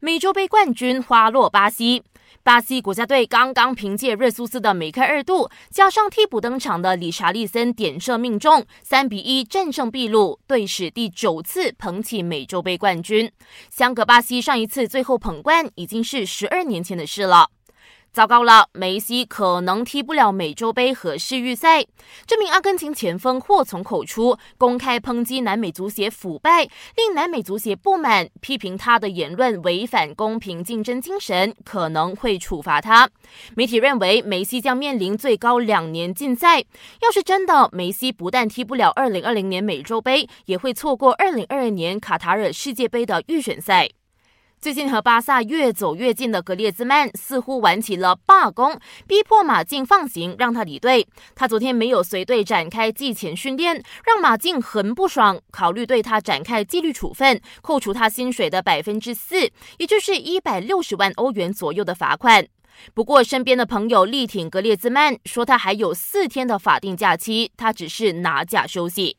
[0.00, 2.04] 美洲杯冠军花落巴西。
[2.44, 13.28] 巴西国家队刚刚凭借热苏斯的梅开二度，加上替补登场的理查利森点射命中，三比一战胜秘鲁，队史第九次捧起美洲杯冠军。
[13.70, 17.50] 香格巴西上一次最后捧冠，已经是十二年前的事了。
[18.18, 21.86] 糟糕了，梅西可能踢不了美洲杯和世预赛。
[22.26, 26.64] 这名阿根廷前锋祸从口出，公开抨击南美足协腐败，
[26.96, 33.08] 令南美足协不满，批评他的言论违反公平竞争精神，可能会处罚他。
[33.54, 36.64] 媒体认为，梅西将面临最高两年禁赛。
[37.00, 43.88] 要是真的，梅西不但踢不了二零二零年美洲杯，也会错过二零二二年卡塔尔世界杯的预选赛。
[44.60, 48.76] 最近和巴萨越走越近的格列兹曼似乎玩起了罢工，
[49.06, 51.06] 逼迫马竞放行，让他离队。
[51.36, 59.48] 他昨天没有随队展开季前训练，让马竞很不爽，考虑对他展开纪律处分，扣除他薪水的百分之四，
[59.78, 62.44] 也就是一百六十万欧元左右的罚款。
[62.94, 69.16] 不过，身边的朋友力挺格列兹曼，说他还有四天的法定假期，他只是拿假休息。